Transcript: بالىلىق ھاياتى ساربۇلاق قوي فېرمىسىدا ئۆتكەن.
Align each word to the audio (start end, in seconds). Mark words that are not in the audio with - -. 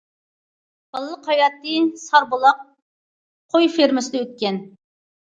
بالىلىق 0.95 1.27
ھاياتى 1.31 1.73
ساربۇلاق 2.03 2.63
قوي 3.53 3.69
فېرمىسىدا 3.75 4.23
ئۆتكەن. 4.23 4.59